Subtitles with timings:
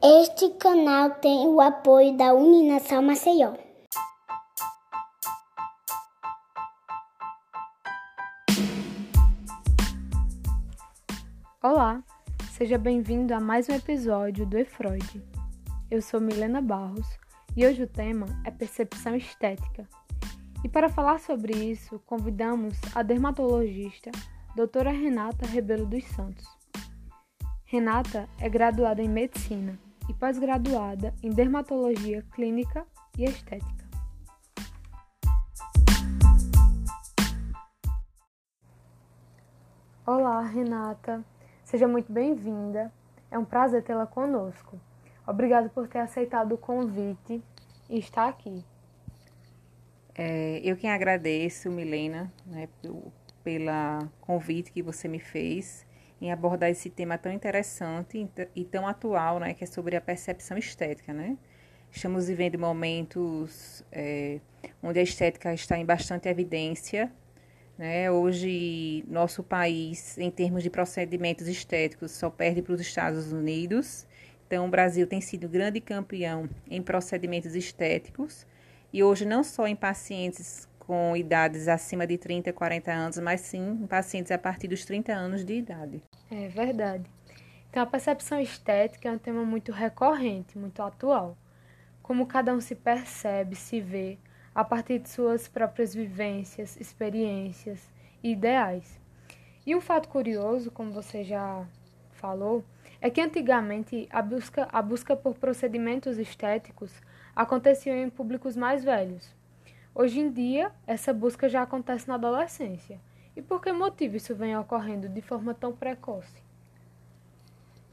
[0.00, 3.54] Este canal tem o apoio da Uninação Maceió.
[11.60, 12.04] Olá,
[12.52, 15.20] seja bem-vindo a mais um episódio do E-Freud.
[15.90, 17.08] Eu sou Milena Barros
[17.56, 19.88] e hoje o tema é percepção estética.
[20.62, 24.12] E para falar sobre isso, convidamos a dermatologista
[24.54, 26.57] doutora Renata Rebelo dos Santos.
[27.70, 32.86] Renata é graduada em medicina e pós-graduada em dermatologia clínica
[33.18, 33.84] e estética.
[40.06, 41.22] Olá, Renata.
[41.62, 42.90] Seja muito bem-vinda.
[43.30, 44.80] É um prazer tê-la conosco.
[45.26, 47.44] Obrigada por ter aceitado o convite
[47.90, 48.64] e estar aqui.
[50.14, 52.66] É, eu quem agradeço, Milena, né,
[53.44, 55.86] pela convite que você me fez
[56.20, 60.58] em abordar esse tema tão interessante e tão atual, né, que é sobre a percepção
[60.58, 61.36] estética, né?
[61.90, 64.40] Estamos vivendo momentos é,
[64.82, 67.10] onde a estética está em bastante evidência
[67.78, 68.10] né?
[68.10, 74.04] Hoje, nosso país, em termos de procedimentos estéticos, só perde para os Estados Unidos.
[74.46, 78.44] Então, o Brasil tem sido grande campeão em procedimentos estéticos.
[78.92, 83.72] E hoje, não só em pacientes com idades acima de 30, 40 anos, mas sim
[83.82, 86.02] em pacientes a partir dos 30 anos de idade.
[86.30, 87.04] É verdade.
[87.68, 91.36] Então, a percepção estética é um tema muito recorrente, muito atual.
[92.02, 94.16] Como cada um se percebe, se vê,
[94.54, 97.92] a partir de suas próprias vivências, experiências
[98.22, 98.98] e ideais.
[99.66, 101.66] E um fato curioso, como você já
[102.12, 102.64] falou,
[102.98, 106.94] é que antigamente a busca, a busca por procedimentos estéticos
[107.36, 109.36] acontecia em públicos mais velhos.
[109.98, 113.00] Hoje em dia, essa busca já acontece na adolescência.
[113.34, 116.40] E por que motivo isso vem ocorrendo de forma tão precoce?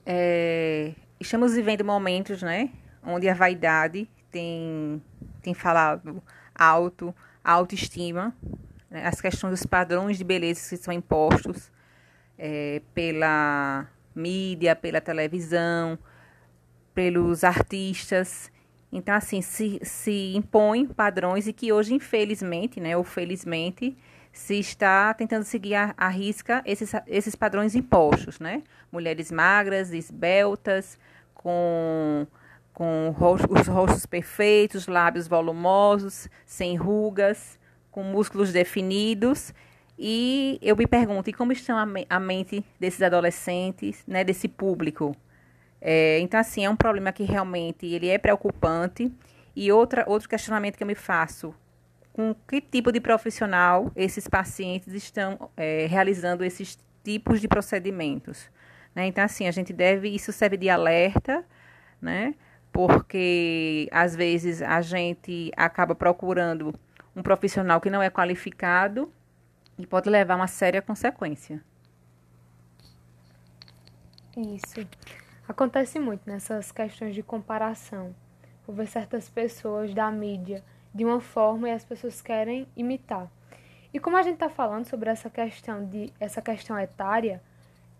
[0.06, 2.70] É, estamos vivendo momentos, né,
[3.04, 5.02] onde a vaidade tem,
[5.42, 6.22] tem falado
[6.54, 7.12] alto,
[7.44, 8.36] a autoestima,
[8.88, 11.72] né, as questões dos padrões de beleza que são impostos
[12.38, 15.98] é, pela mídia, pela televisão,
[16.94, 18.52] pelos artistas.
[18.96, 23.98] Então, assim, se, se impõem padrões e que hoje, infelizmente, né, ou felizmente,
[24.32, 28.64] se está tentando seguir a, a risca esses, esses padrões impostos, né?
[28.92, 30.98] Mulheres magras, esbeltas,
[31.34, 32.26] com
[32.74, 33.16] com
[33.50, 37.58] os rostos perfeitos, lábios volumosos, sem rugas,
[37.90, 39.54] com músculos definidos.
[39.98, 45.16] E eu me pergunto, e como está a mente desses adolescentes, né, desse público?
[45.82, 49.12] É, então, assim, é um problema que realmente ele é preocupante.
[49.56, 51.54] E outra, outro questionamento que eu me faço,
[52.12, 58.50] com que tipo de profissional esses pacientes estão é, realizando esses tipos de procedimentos?
[58.94, 59.08] Né?
[59.08, 61.46] Então, assim, a gente deve, isso serve de alerta,
[62.02, 62.36] né?
[62.76, 66.78] porque às vezes a gente acaba procurando
[67.16, 69.10] um profissional que não é qualificado
[69.78, 71.64] e pode levar uma séria consequência.
[74.36, 74.86] Isso.
[75.48, 78.16] Acontece muito nessas questões de comparação.
[78.66, 80.64] Por ver certas pessoas da mídia
[80.94, 83.30] de uma forma e as pessoas querem imitar.
[83.94, 87.42] E como a gente está falando sobre essa questão de essa questão etária,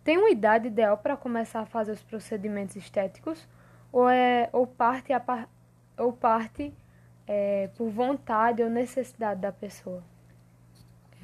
[0.04, 3.48] tem uma idade ideal para começar a fazer os procedimentos estéticos
[3.92, 5.48] ou, é, ou parte, a,
[5.98, 6.74] ou parte
[7.28, 10.04] é, por vontade ou necessidade da pessoa?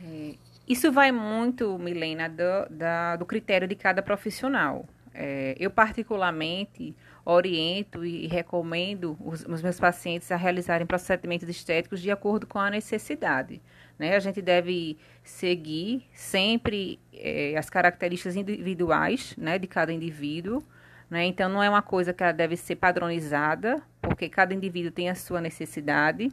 [0.04, 0.36] É,
[0.68, 4.86] isso vai muito, Milena, do, da, do critério de cada profissional.
[5.14, 6.96] É, eu, particularmente,
[7.26, 12.70] oriento e recomendo os, os, meus pacientes a realizarem procedimentos estéticos de acordo com a
[12.70, 13.62] necessidade.
[14.00, 14.16] Né?
[14.16, 20.64] A gente deve seguir sempre é, as características individuais né, de cada indivíduo
[21.12, 21.26] né?
[21.26, 25.16] Então, não é uma coisa que ela deve ser padronizada, porque cada indivíduo tem a
[25.16, 26.32] sua necessidade.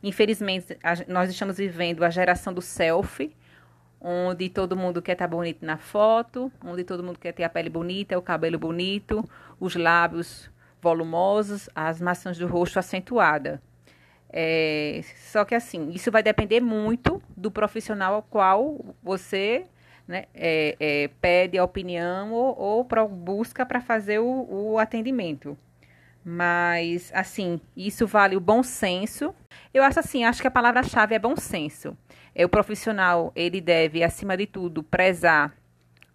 [0.00, 3.34] Infelizmente, a, nós estamos vivendo a geração do selfie,
[4.00, 7.68] onde todo mundo quer estar bonito na foto, onde todo mundo quer ter a pele
[7.68, 9.22] bonita, o cabelo bonito,
[9.58, 10.50] os lábios
[10.80, 13.60] volumosos, as maçãs do rosto acentuada.
[14.32, 15.00] É,
[15.30, 19.66] só que assim, isso vai depender muito do profissional ao qual você
[20.06, 25.58] né, é, é, pede a opinião ou, ou pra, busca para fazer o, o atendimento.
[26.24, 29.34] Mas, assim, isso vale o bom senso.
[29.72, 31.96] Eu acho assim, acho que a palavra-chave é bom senso.
[32.34, 35.54] É, o profissional, ele deve, acima de tudo, prezar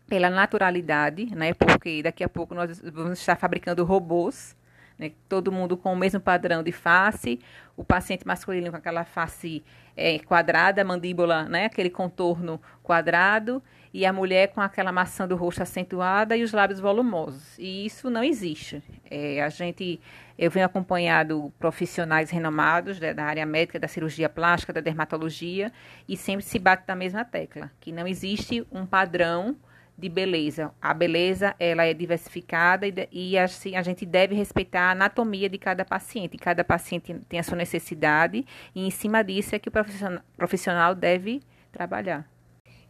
[0.07, 1.53] pela naturalidade, né?
[1.53, 4.55] Porque daqui a pouco nós vamos estar fabricando robôs,
[4.97, 5.11] né?
[5.27, 7.39] todo mundo com o mesmo padrão de face,
[7.75, 9.63] o paciente masculino com aquela face
[9.95, 11.65] é, quadrada, mandíbula, né?
[11.65, 13.61] aquele contorno quadrado,
[13.93, 17.57] e a mulher com aquela maçã do rosto acentuada e os lábios volumosos.
[17.57, 18.83] E isso não existe.
[19.09, 20.01] É, a gente,
[20.37, 25.71] eu venho acompanhado profissionais renomados da área médica, da cirurgia plástica, da dermatologia,
[26.09, 29.55] e sempre se bate na mesma tecla, que não existe um padrão
[29.97, 30.71] de beleza.
[30.81, 35.57] A beleza ela é diversificada e, e assim a gente deve respeitar a anatomia de
[35.57, 36.37] cada paciente.
[36.37, 41.41] Cada paciente tem a sua necessidade e em cima disso é que o profissional, deve
[41.71, 42.29] trabalhar.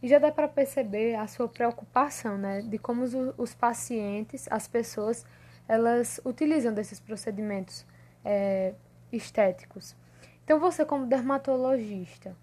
[0.02, 4.68] E já dá para perceber a sua preocupação, né, de como os, os, pacientes, as
[4.68, 5.24] pessoas,
[5.66, 7.86] elas utilizam desses procedimentos
[8.24, 8.74] é,
[9.10, 9.96] estéticos.
[10.44, 12.36] Então você como dermatologista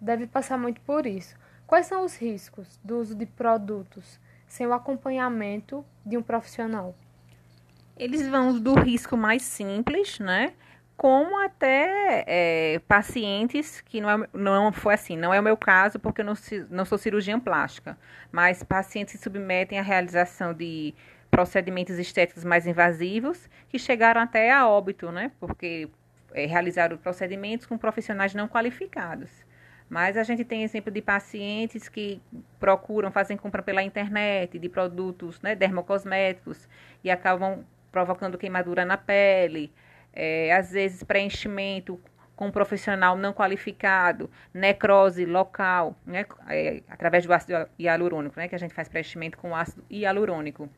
[0.00, 1.34] deve passar muito por isso.
[1.74, 6.94] Quais são os riscos do uso de produtos sem o acompanhamento de um profissional?
[7.96, 10.52] Eles vão do risco mais simples, né?
[10.96, 15.98] Como até é, pacientes que não, é, não foi assim, não é o meu caso
[15.98, 16.34] porque eu não,
[16.70, 17.98] não sou cirurgiã plástica,
[18.30, 20.94] mas pacientes se submetem à realização de
[21.28, 25.32] procedimentos estéticos mais invasivos que chegaram até a óbito, né?
[25.40, 25.90] Porque
[26.34, 29.44] é, realizaram procedimentos com profissionais não qualificados.
[29.94, 32.20] Mas a gente tem exemplo de pacientes que
[32.58, 36.68] procuram, fazem compra pela internet de produtos né, dermocosméticos
[37.04, 39.72] e acabam provocando queimadura na pele,
[40.12, 42.00] é, às vezes preenchimento
[42.34, 48.56] com um profissional não qualificado, necrose local, né, é, através do ácido hialurônico, né, que
[48.56, 50.68] a gente faz preenchimento com ácido hialurônico.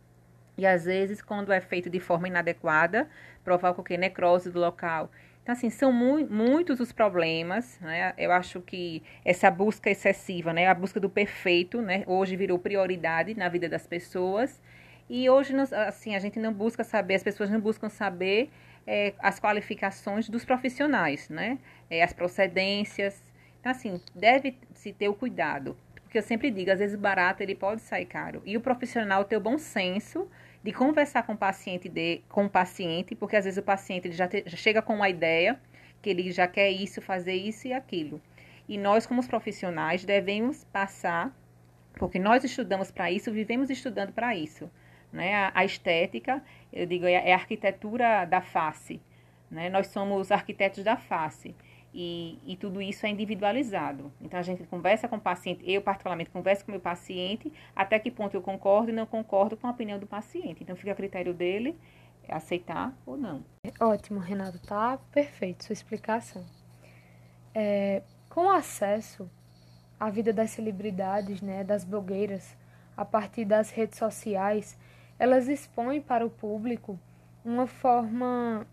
[0.58, 3.08] E às vezes, quando é feito de forma inadequada,
[3.42, 3.96] provoca o que?
[3.96, 5.10] Necrose do local.
[5.46, 8.12] Então, assim, são mu muitos os problemas, né?
[8.18, 10.66] Eu acho que essa busca excessiva, né?
[10.66, 12.02] A busca do perfeito, né?
[12.04, 14.60] Hoje virou prioridade na vida das pessoas.
[15.08, 15.54] E hoje,
[15.86, 18.50] assim, a gente não busca saber, as pessoas não buscam saber
[18.84, 21.58] é, as qualificações dos profissionais, né?
[21.88, 23.22] É, as procedências.
[23.60, 25.76] Então, assim, deve-se ter o cuidado.
[26.02, 28.42] Porque eu sempre digo, às vezes barato ele pode sair caro.
[28.44, 30.28] E o profissional ter o bom senso
[30.66, 34.16] de conversar com o paciente, de, com o paciente, porque às vezes o paciente ele
[34.16, 35.60] já, te, já chega com uma ideia
[36.02, 38.20] que ele já quer isso, fazer isso e aquilo.
[38.68, 41.32] E nós, como profissionais, devemos passar,
[41.94, 44.68] porque nós estudamos para isso, vivemos estudando para isso.
[45.12, 45.36] Né?
[45.36, 46.42] A, a, estética,
[46.72, 49.00] eu digo, é, é a arquitetura da face.
[49.48, 49.70] Né?
[49.70, 51.54] Nós somos arquitetos da face.
[51.94, 54.12] E, e, tudo isso é individualizado.
[54.20, 57.98] Então a gente conversa com o paciente, eu particularmente converso com o meu paciente, até
[57.98, 60.62] que ponto eu concordo e não concordo com a opinião do paciente.
[60.62, 61.74] Então fica a critério dele
[62.28, 63.44] aceitar ou não.
[63.80, 66.44] Ótimo, Renato, tá perfeito sua explicação.
[67.54, 69.30] É, com acesso
[69.98, 72.56] à vida das celebridades, né, das blogueiras,
[72.96, 74.78] a partir das redes sociais,
[75.18, 76.98] elas expõem para o público
[77.44, 78.66] uma forma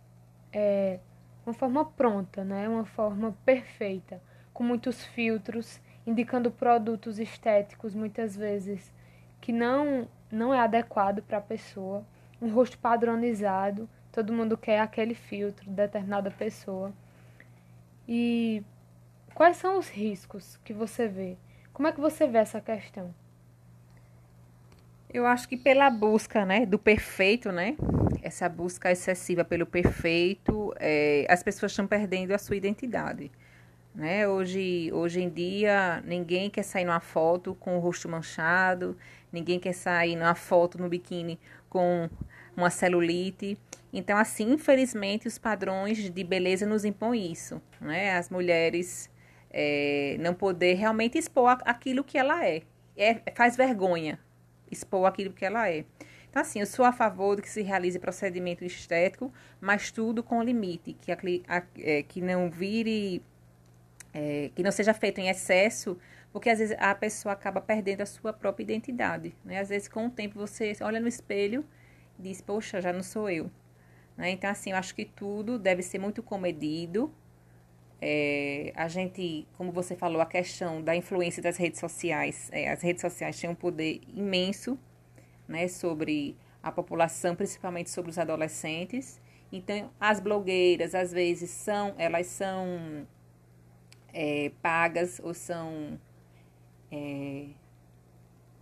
[0.51, 0.99] é,
[1.45, 2.67] uma forma pronta, né?
[2.67, 4.21] uma forma perfeita,
[4.53, 8.93] com muitos filtros, indicando produtos estéticos muitas vezes
[9.41, 12.05] que não, não é adequado para a pessoa,
[12.41, 16.93] um rosto padronizado, todo mundo quer aquele filtro de determinada pessoa.
[18.07, 18.63] E
[19.33, 21.35] quais são os riscos que você vê?
[21.73, 23.13] Como é que você vê essa questão?
[25.13, 27.75] Eu acho que pela busca, né, do perfeito, né,
[28.23, 33.31] essa busca excessiva pelo perfeito, é, as pessoas estão perdendo a sua identidade.
[33.93, 34.27] Né?
[34.27, 38.97] Hoje, hoje em dia, ninguém quer sair numa foto com o rosto manchado,
[39.31, 41.39] ninguém quer sair numa foto no biquíni
[41.69, 42.09] com
[42.55, 43.57] uma celulite.
[43.91, 47.61] Então, assim, infelizmente, os padrões de beleza nos impõem isso.
[47.79, 48.15] Né?
[48.15, 49.09] As mulheres
[49.51, 52.61] é, não poder realmente expor aquilo que ela é.
[52.97, 53.21] é.
[53.35, 54.19] Faz vergonha
[54.73, 55.85] expor aquilo que ela é.
[56.33, 60.41] Então, assim, eu sou a favor de que se realize procedimento estético, mas tudo com
[60.41, 63.21] limite, que, a, a, é, que não vire,
[64.11, 65.95] é, que não seja feito em excesso,
[66.31, 69.35] porque às vezes a pessoa acaba perdendo a sua própria identidade.
[69.45, 69.59] Né?
[69.59, 71.63] Às vezes, com o tempo, você olha no espelho
[72.17, 73.51] e diz, poxa, já não sou eu.
[74.17, 74.31] Né?
[74.31, 77.13] Então, assim, eu acho que tudo deve ser muito comedido.
[78.01, 82.81] É, a gente, como você falou, a questão da influência das redes sociais, é, as
[82.81, 84.79] redes sociais têm um poder imenso
[85.47, 89.21] né, sobre a população, principalmente sobre os adolescentes.
[89.51, 93.05] Então, as blogueiras, às vezes, são, elas são
[94.13, 95.99] é, pagas ou são
[96.91, 97.47] é,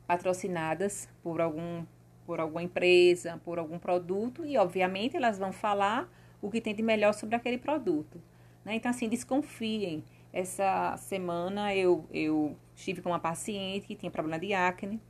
[0.08, 1.86] patrocinadas por algum
[2.26, 6.10] por alguma empresa, por algum produto e obviamente elas vão falar
[6.42, 8.22] o que tem de melhor sobre aquele produto.
[8.64, 8.76] Né?
[8.76, 10.04] Então assim desconfiem.
[10.32, 15.02] Essa semana eu eu estive com uma paciente que tinha problema de acne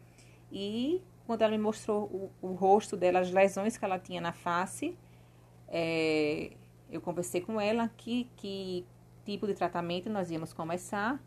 [0.51, 4.33] e quando ela me mostrou o, o rosto dela, as lesões que ela tinha na
[4.33, 4.97] face,
[5.67, 6.51] é,
[6.89, 8.85] eu conversei com ela que, que
[9.23, 11.21] tipo de tratamento nós íamos começar.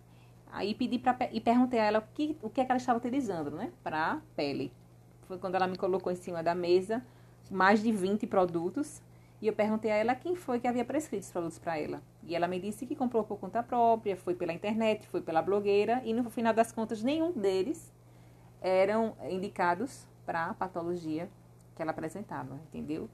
[0.52, 2.98] Aí pedi pra, e perguntei a ela o que, o que, é que ela estava
[2.98, 3.72] utilizando, né?
[3.82, 4.72] Para pele.
[5.22, 7.04] Foi quando ela me colocou em cima da mesa
[7.50, 9.02] mais de 20 produtos.
[9.40, 12.02] E eu perguntei a ela quem foi que havia prescrito os produtos para ela.
[12.22, 16.00] E ela me disse que comprou por conta própria, foi pela internet, foi pela blogueira.
[16.04, 17.92] E no final das contas, nenhum deles
[18.64, 21.28] eram indicados para a patologia
[21.76, 23.10] que ela apresentava, entendeu?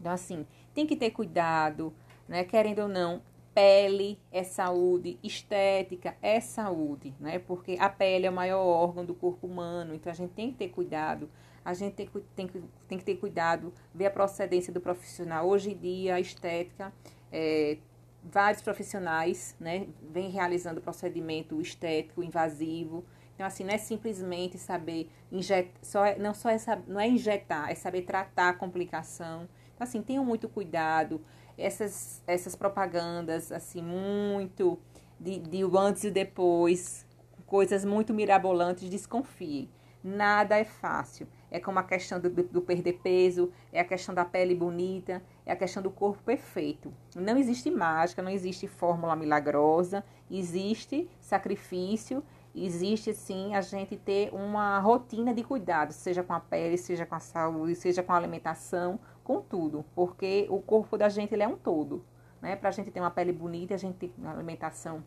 [0.00, 1.92] Então, assim, tem que ter cuidado,
[2.26, 2.42] né?
[2.42, 3.20] Querendo ou não,
[3.52, 7.38] pele é saúde, estética é saúde, né?
[7.38, 10.56] Porque a pele é o maior órgão do corpo humano, então a gente tem que
[10.56, 11.28] ter cuidado.
[11.62, 15.46] A gente tem, tem, que, tem que ter cuidado, ver a procedência do profissional.
[15.46, 16.90] Hoje em dia, a estética,
[17.30, 17.76] é,
[18.24, 23.04] vários profissionais, né, vêm realizando procedimento estético invasivo,
[23.38, 27.70] então, assim, não é simplesmente saber injetar, só é, não só é, não é injetar,
[27.70, 29.48] é saber tratar a complicação.
[29.72, 31.20] Então, assim, tenham muito cuidado.
[31.56, 34.76] Essas, essas propagandas, assim, muito
[35.20, 37.06] de, de o antes e depois,
[37.46, 39.70] coisas muito mirabolantes, desconfie.
[40.02, 41.28] Nada é fácil.
[41.48, 45.52] É como a questão do, do, perder peso, é a questão da pele bonita, é
[45.52, 46.92] a questão do corpo perfeito.
[47.14, 52.22] Não existe mágica, não existe fórmula milagrosa, existe sacrifício
[52.54, 57.14] existe sim a gente ter uma rotina de cuidado, seja com a pele, seja com
[57.14, 61.48] a saúde, seja com a alimentação, com tudo, porque o corpo da gente ele é
[61.48, 62.04] um todo,
[62.40, 62.56] né?
[62.56, 65.04] Para a gente ter uma pele bonita, a gente tem uma alimentação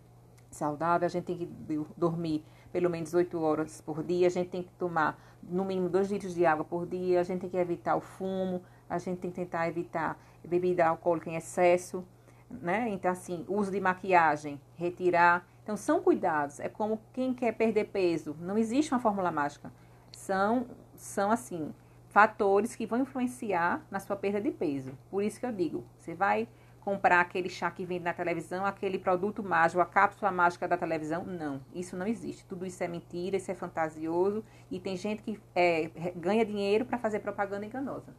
[0.50, 1.50] saudável, a gente tem que
[1.98, 6.12] dormir pelo menos 8 horas por dia, a gente tem que tomar no mínimo 2
[6.12, 9.32] litros de água por dia, a gente tem que evitar o fumo, a gente tem
[9.32, 12.06] que tentar evitar bebida alcoólica em excesso,
[12.50, 12.90] né?
[12.90, 16.60] Então, assim, uso de maquiagem, retirar então, são cuidados.
[16.60, 18.36] É como quem quer perder peso.
[18.40, 19.72] Não existe uma fórmula mágica.
[20.12, 21.74] São, são assim,
[22.10, 24.98] fatores que vão influenciar na sua perda de peso.
[25.10, 26.48] Por isso que eu digo, você vai
[26.82, 31.24] comprar aquele chá que vende na televisão, aquele produto mágico, a cápsula mágica da televisão.
[31.24, 32.44] Não, isso não existe.
[32.46, 36.98] Tudo isso é mentira, isso é fantasioso e tem gente que é, ganha dinheiro para
[36.98, 38.14] fazer propaganda enganosa.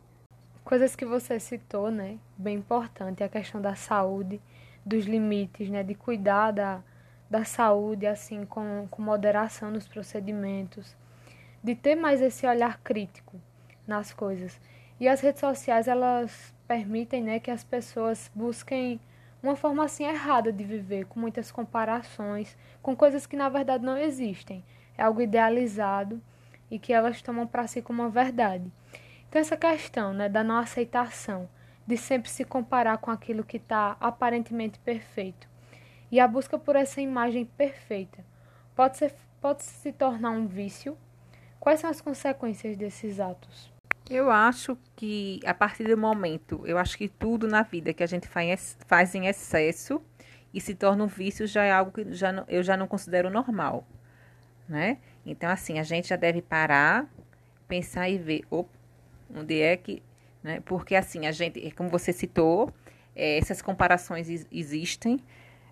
[0.64, 2.18] Coisas que você citou, né?
[2.38, 4.40] Bem importante, a questão da saúde,
[4.87, 5.82] dos limites, né?
[5.82, 6.84] De cuidar da,
[7.32, 10.94] da saúde, assim, com, com moderação nos procedimentos,
[11.64, 13.40] de ter mais esse olhar crítico
[13.86, 14.60] nas coisas.
[15.00, 19.00] E as redes sociais, elas permitem, né, que as pessoas busquem
[19.42, 23.96] uma forma assim errada de viver, com muitas comparações, com coisas que na verdade não
[23.96, 24.62] existem.
[24.96, 26.22] É algo idealizado
[26.70, 28.70] e que elas tomam para si como uma verdade.
[29.26, 31.48] Então essa questão, né, da não aceitação,
[31.86, 35.48] de sempre se comparar com aquilo que está aparentemente perfeito,
[36.12, 38.23] e a busca por essa imagem perfeita
[38.76, 40.97] pode, ser, pode se tornar um vício?
[41.59, 43.73] Quais são as consequências desses atos?
[44.11, 48.07] Eu acho que a partir do momento, eu acho que tudo na vida que a
[48.07, 50.02] gente faz, em excesso
[50.52, 53.31] e se torna um vício já é algo que já não, eu já não considero
[53.31, 53.87] normal,
[54.69, 54.99] né?
[55.25, 57.09] Então, assim, a gente já deve parar,
[57.66, 58.69] pensar e ver, opa,
[59.35, 60.02] onde é que,
[60.42, 60.61] né?
[60.66, 62.71] Porque assim, a gente, como você citou,
[63.16, 65.21] é, essas comparações existem,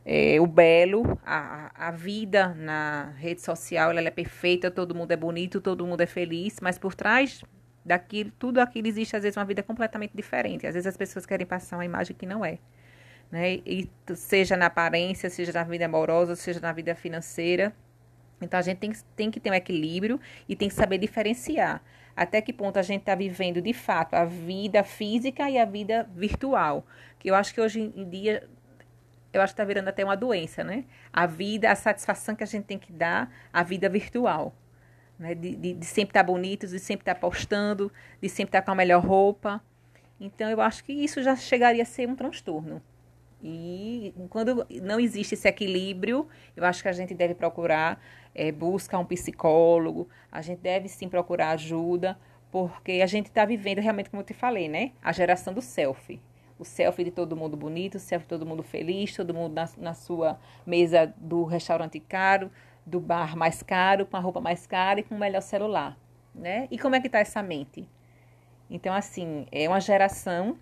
[0.05, 5.17] é, o belo, a, a vida na rede social, ela é perfeita, todo mundo é
[5.17, 7.43] bonito, todo mundo é feliz, mas por trás
[7.85, 10.67] daquilo, tudo aquilo existe às vezes uma vida completamente diferente.
[10.67, 12.59] Às vezes as pessoas querem passar uma imagem que não é.
[13.31, 13.61] Né?
[13.67, 17.73] E seja na aparência, seja na vida amorosa, seja na vida financeira.
[18.41, 21.83] Então a gente tem, tem que ter um equilíbrio e tem que saber diferenciar
[22.17, 26.09] até que ponto a gente está vivendo de fato a vida física e a vida
[26.15, 26.85] virtual.
[27.19, 28.49] Que eu acho que hoje em dia
[29.33, 30.85] eu acho que está virando até uma doença, né?
[31.13, 34.55] A vida, a satisfação que a gente tem que dar à vida virtual.
[35.19, 35.35] Né?
[35.35, 38.61] De, de, de sempre estar tá bonito, de sempre estar tá postando, de sempre estar
[38.61, 39.63] tá com a melhor roupa.
[40.19, 42.83] Então, eu acho que isso já chegaria a ser um transtorno.
[43.43, 48.03] E quando não existe esse equilíbrio, eu acho que a gente deve procurar
[48.35, 52.19] é, buscar um psicólogo, a gente deve sim procurar ajuda,
[52.51, 54.93] porque a gente está vivendo realmente, como eu te falei, né?
[55.03, 56.21] A geração do selfie
[56.61, 59.69] o selfie de todo mundo bonito, o selfie de todo mundo feliz, todo mundo na,
[59.79, 62.51] na sua mesa do restaurante caro,
[62.85, 65.97] do bar mais caro, com a roupa mais cara e com o melhor celular,
[66.35, 66.69] né?
[66.71, 67.89] E como é que está essa mente?
[68.69, 70.59] Então, assim, é uma geração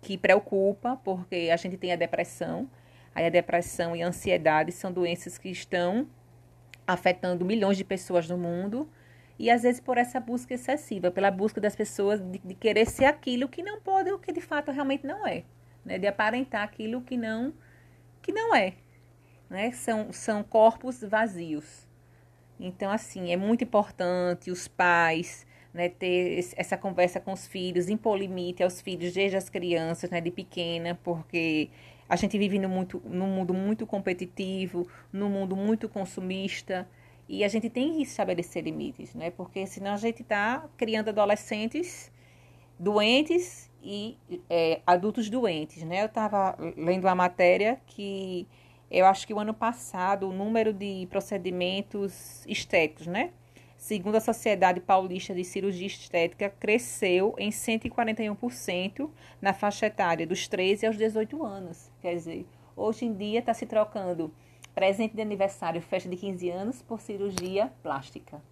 [0.00, 2.70] que preocupa, porque a gente tem a depressão,
[3.12, 6.06] aí a depressão e a ansiedade são doenças que estão
[6.86, 8.88] afetando milhões de pessoas no mundo,
[9.40, 13.06] e às vezes por essa busca excessiva, pela busca das pessoas de, de querer ser
[13.06, 15.44] aquilo que não pode, o que de fato realmente não é,
[15.82, 15.98] né?
[15.98, 17.54] De aparentar aquilo que não
[18.20, 18.74] que não é,
[19.48, 19.72] né?
[19.72, 21.88] São são corpos vazios.
[22.60, 28.18] Então assim, é muito importante os pais, né, ter essa conversa com os filhos, impor
[28.18, 31.70] limite aos filhos desde as crianças, né, de pequena, porque
[32.06, 36.86] a gente vive num, muito, num mundo muito competitivo, num mundo muito consumista,
[37.30, 42.10] e a gente tem que estabelecer limites, né, porque senão a gente está criando adolescentes
[42.76, 44.18] doentes e
[44.50, 46.02] é, adultos doentes, né.
[46.02, 48.48] Eu estava lendo uma matéria que
[48.90, 53.30] eu acho que o ano passado o número de procedimentos estéticos, né,
[53.76, 59.08] segundo a Sociedade Paulista de Cirurgia Estética, cresceu em 141%
[59.40, 61.92] na faixa etária dos 13 aos 18 anos.
[62.02, 62.44] Quer dizer,
[62.76, 64.34] hoje em dia está se trocando
[64.74, 68.42] presente de aniversário, festa de 15 anos, por cirurgia plástica.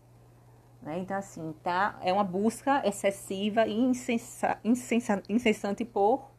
[0.83, 0.99] Né?
[0.99, 6.31] Então, assim, tá, é uma busca excessiva e insensa, insensa, incessante por,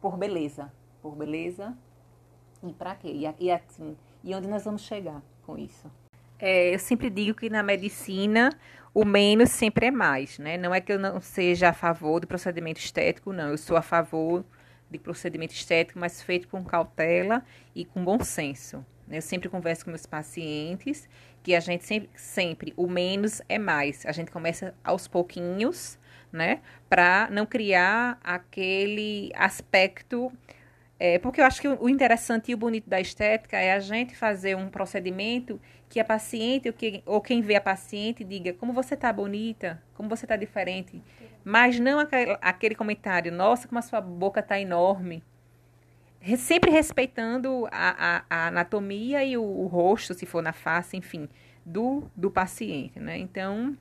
[0.00, 0.72] por beleza.
[1.02, 1.76] Por beleza.
[2.62, 3.08] E para quê?
[3.08, 5.90] E, e, assim, e onde nós vamos chegar com isso?
[6.38, 8.50] É, eu sempre digo que na medicina
[8.94, 10.56] o menos sempre é mais, né?
[10.56, 13.50] Não é que eu não seja a favor do procedimento estético, não.
[13.50, 14.44] Eu sou a favor
[14.90, 18.84] de procedimento estético, mas feito com cautela e com bom senso.
[19.10, 21.08] Eu sempre converso com meus pacientes
[21.42, 24.04] que a gente sempre, sempre o menos é mais.
[24.06, 25.98] A gente começa aos pouquinhos,
[26.32, 26.60] né?
[26.88, 30.32] Para não criar aquele aspecto
[31.00, 34.16] é, porque eu acho que o interessante e o bonito da estética é a gente
[34.16, 38.72] fazer um procedimento que a paciente ou, que, ou quem vê a paciente diga como
[38.72, 41.00] você está bonita, como você está diferente.
[41.44, 45.22] Mas não aquele, aquele, comentário, nossa, como a sua boca está enorme.
[46.36, 51.28] Sempre respeitando a, a, a anatomia e o, o, rosto, se for na face, enfim,
[51.64, 52.98] do, do paciente.
[52.98, 53.18] Né?
[53.18, 53.76] Então,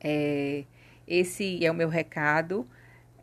[0.00, 0.64] é,
[1.06, 2.66] esse é o meu recado.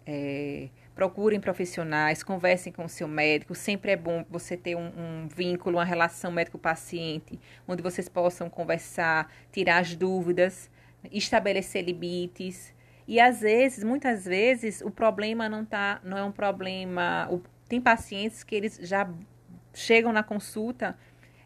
[0.05, 3.53] É, procurem profissionais, conversem com o seu médico.
[3.53, 9.31] Sempre é bom você ter um, um vínculo, uma relação médico-paciente, onde vocês possam conversar,
[9.51, 10.69] tirar as dúvidas,
[11.11, 12.73] estabelecer limites.
[13.07, 17.27] E às vezes, muitas vezes, o problema não tá, não é um problema.
[17.29, 19.09] O, tem pacientes que eles já
[19.73, 20.97] chegam na consulta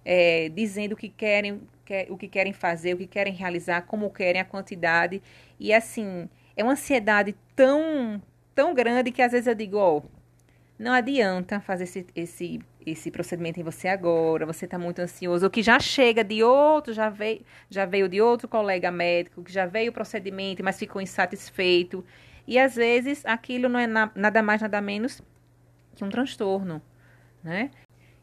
[0.04, 1.62] é, dizendo o que querem,
[2.10, 5.22] o que querem fazer, o que querem realizar, como querem, a quantidade.
[5.60, 8.22] E assim, é uma ansiedade tão
[8.60, 10.04] tão grande que às vezes eu digo, oh,
[10.78, 15.50] não adianta fazer esse, esse, esse procedimento em você agora, você está muito ansioso, ou
[15.50, 19.65] que já chega de outro, já veio, já veio de outro colega médico, que já
[19.65, 22.04] veio o procedimento, mas ficou insatisfeito.
[22.46, 25.22] E às vezes aquilo não é na, nada mais, nada menos
[26.00, 26.82] que um transtorno,
[27.44, 27.70] né?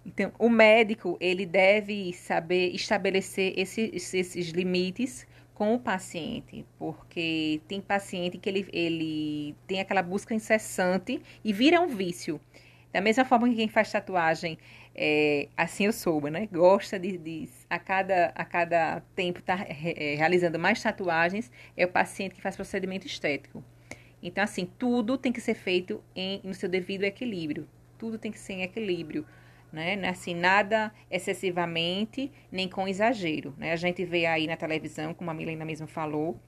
[0.05, 7.81] Então, o médico, ele deve saber estabelecer esses, esses limites com o paciente, porque tem
[7.81, 12.41] paciente que ele, ele tem aquela busca incessante e vira um vício.
[12.93, 14.59] Da mesma forma que quem faz tatuagem,
[14.95, 16.49] é, assim eu soube, né?
[16.51, 21.85] Gosta de, de, a, cada, a cada tempo estar tá, é, realizando mais tatuagens, é
[21.85, 23.63] o paciente que faz procedimento estético.
[24.23, 27.69] Então, assim, tudo tem que ser feito em, no seu devido equilíbrio.
[27.99, 29.25] Tudo tem que ser em equilíbrio
[29.73, 29.95] né?
[29.95, 33.73] É assim, nada excessivamente, nem com exagero, né?
[33.73, 36.41] A gente vê aí na televisão, como a Milena mesmo falou,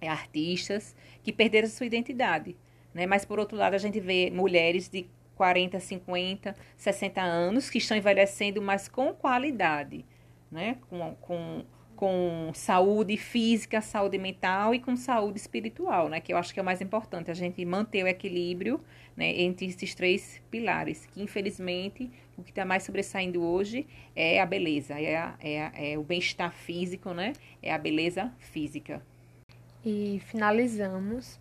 [0.00, 2.56] é, artistas que perderam sua identidade,
[2.94, 3.06] né?
[3.06, 7.96] Mas, por outro lado, a gente vê mulheres de 40, 50, 60 anos que estão
[7.96, 10.04] envelhecendo, mas com qualidade,
[10.50, 10.76] né?
[10.88, 11.64] Com, com
[12.02, 16.20] com saúde física, saúde mental e com saúde espiritual, né?
[16.20, 18.80] Que eu acho que é o mais importante, a gente manter o equilíbrio
[19.16, 23.86] né, entre esses três pilares, que infelizmente o que está mais sobressaindo hoje
[24.16, 27.34] é a beleza, é, a, é, a, é o bem-estar físico, né?
[27.62, 29.00] É a beleza física.
[29.86, 31.38] E finalizamos.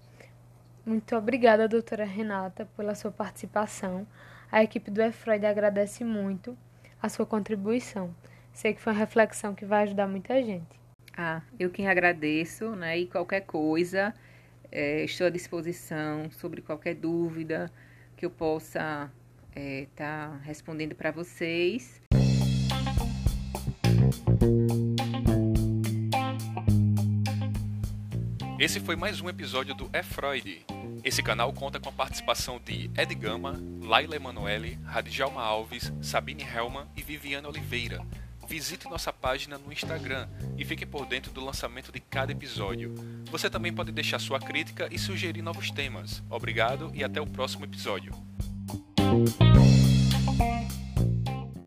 [0.85, 4.05] Muito obrigada, doutora Renata, pela sua participação.
[4.51, 6.55] A equipe do EFROID agradece muito
[7.01, 8.13] a sua contribuição.
[8.53, 10.79] Sei que foi uma reflexão que vai ajudar muita gente.
[11.17, 12.99] Ah, eu quem agradeço, né?
[12.99, 14.13] E qualquer coisa,
[14.71, 17.71] é, estou à disposição sobre qualquer dúvida
[18.15, 19.11] que eu possa
[19.49, 22.01] estar é, tá respondendo para vocês.
[28.59, 30.63] Esse foi mais um episódio do É Freud.
[31.03, 36.85] Esse canal conta com a participação de Ed Gama, Laila Emanuele, Radjalma Alves, Sabine Helman
[36.95, 38.05] e Viviane Oliveira
[38.51, 42.93] visite nossa página no Instagram e fique por dentro do lançamento de cada episódio.
[43.31, 46.21] Você também pode deixar sua crítica e sugerir novos temas.
[46.29, 48.13] Obrigado e até o próximo episódio.